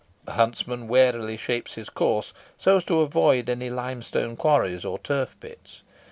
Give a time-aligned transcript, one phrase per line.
[0.25, 5.35] The huntsman warily shapes his course so as to avoid any limestone quarries or turf
[5.39, 5.83] pits.